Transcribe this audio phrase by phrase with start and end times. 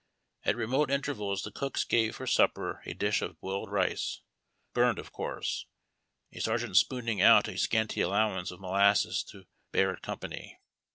[0.43, 4.21] At remote intervals the cooks gave for supper a dish of boiled rice
[4.73, 5.67] (burned, of course),
[6.31, 10.57] a sergeant spooning out a scanty allowance of molasses to bear it company.